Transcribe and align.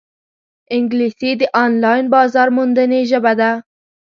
انګلیسي 0.75 1.31
د 1.41 1.41
آنلاین 1.63 2.03
بازارموندنې 2.13 3.01
ژبه 3.09 3.33
ده 3.39 3.51